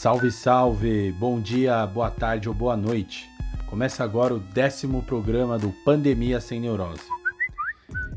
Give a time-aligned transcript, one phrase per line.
[0.00, 1.10] Salve, salve!
[1.18, 3.28] Bom dia, boa tarde ou boa noite.
[3.66, 7.02] Começa agora o décimo programa do Pandemia Sem Neurose.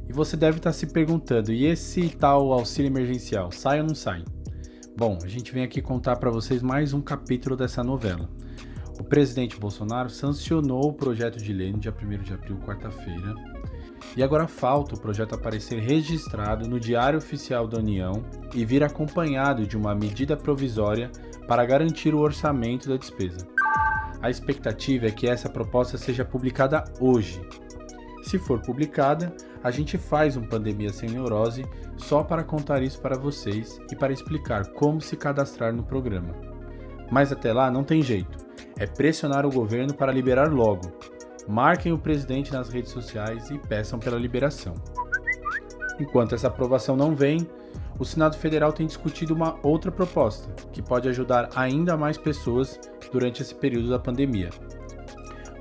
[0.07, 4.23] E você deve estar se perguntando: e esse tal auxílio emergencial, sai ou não sai?
[4.96, 8.29] Bom, a gente vem aqui contar para vocês mais um capítulo dessa novela.
[9.00, 13.34] O presidente Bolsonaro sancionou o projeto de lei no dia 1 de abril, quarta-feira,
[14.16, 18.23] e agora falta o projeto aparecer registrado no Diário Oficial da União
[18.54, 21.10] e vir acompanhado de uma medida provisória
[21.48, 23.47] para garantir o orçamento da despesa.
[24.21, 27.42] A expectativa é que essa proposta seja publicada hoje.
[28.24, 31.65] Se for publicada, a gente faz um Pandemia Sem Neurose
[31.98, 36.36] só para contar isso para vocês e para explicar como se cadastrar no programa.
[37.12, 38.38] Mas até lá não tem jeito,
[38.78, 40.92] é pressionar o governo para liberar logo,
[41.47, 44.73] marquem o presidente nas redes sociais e peçam pela liberação.
[46.00, 47.47] Enquanto essa aprovação não vem,
[48.00, 52.80] o Senado Federal tem discutido uma outra proposta que pode ajudar ainda mais pessoas
[53.11, 54.50] durante esse período da pandemia.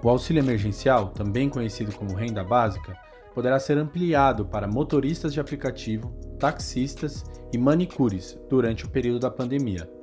[0.02, 2.96] O auxílio emergencial, também conhecido como renda básica,
[3.34, 9.99] poderá ser ampliado para motoristas de aplicativo, taxistas e manicures durante o período da pandemia.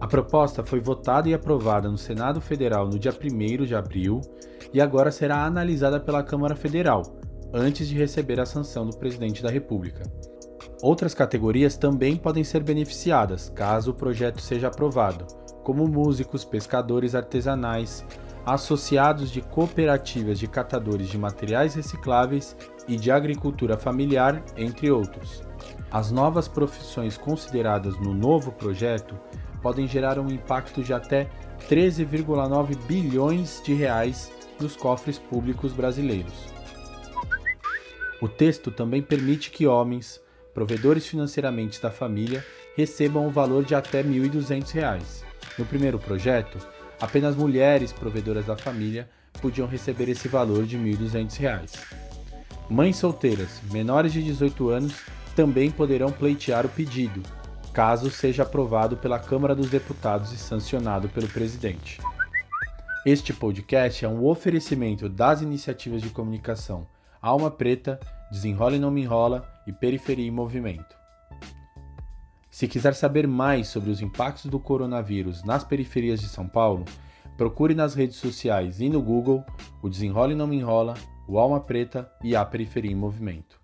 [0.00, 4.22] A proposta foi votada e aprovada no Senado Federal no dia 1 de abril
[4.72, 7.02] e agora será analisada pela Câmara Federal,
[7.52, 10.04] antes de receber a sanção do presidente da República.
[10.82, 15.26] Outras categorias também podem ser beneficiadas caso o projeto seja aprovado,
[15.62, 18.02] como músicos, pescadores artesanais,
[18.46, 22.56] associados de cooperativas de catadores de materiais recicláveis
[22.88, 25.42] e de agricultura familiar, entre outros.
[25.90, 29.14] As novas profissões consideradas no novo projeto
[29.62, 31.28] podem gerar um impacto de até
[31.68, 34.30] 13,9 bilhões de reais
[34.60, 36.32] nos cofres públicos brasileiros.
[38.20, 40.20] O texto também permite que homens,
[40.52, 42.44] provedores financeiramente da família,
[42.76, 45.24] recebam o valor de até R$ 1.200.
[45.58, 46.58] No primeiro projeto,
[47.00, 49.08] apenas mulheres provedoras da família
[49.40, 51.78] podiam receber esse valor de R$ 1.200.
[52.68, 54.94] Mães solteiras menores de 18 anos
[55.34, 57.22] também poderão pleitear o pedido,
[57.72, 62.00] caso seja aprovado pela Câmara dos Deputados e sancionado pelo presidente.
[63.06, 66.86] Este podcast é um oferecimento das iniciativas de comunicação
[67.22, 68.00] Alma Preta,
[68.30, 70.96] Desenrola e Não Me Enrola e Periferia em Movimento.
[72.50, 76.84] Se quiser saber mais sobre os impactos do coronavírus nas periferias de São Paulo,
[77.36, 79.44] procure nas redes sociais e no Google
[79.80, 80.94] o Desenrola e Não Me Enrola,
[81.28, 83.60] o Alma Preta e a Periferia em Movimento.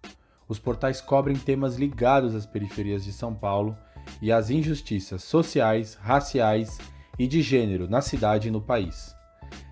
[0.48, 3.76] Os portais cobrem temas ligados às periferias de São Paulo
[4.20, 6.78] e às injustiças sociais, raciais
[7.18, 9.14] e de gênero na cidade e no país.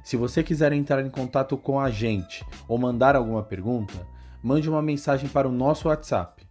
[0.02, 4.06] Se você quiser entrar em contato com a gente ou mandar alguma pergunta,
[4.42, 6.46] mande uma mensagem para o nosso WhatsApp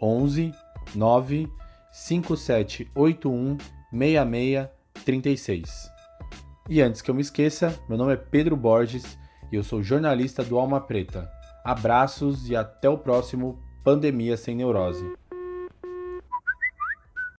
[0.00, 0.52] 11
[0.94, 1.48] 9
[1.90, 3.56] 5781
[3.92, 5.90] 6636.
[6.68, 9.18] E antes que eu me esqueça, meu nome é Pedro Borges
[9.50, 11.28] e eu sou jornalista do Alma Preta.
[11.64, 15.19] Abraços e até o próximo Pandemia Sem Neurose.